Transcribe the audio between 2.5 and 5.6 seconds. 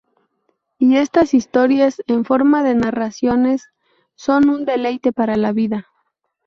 de narraciones son un deleite para la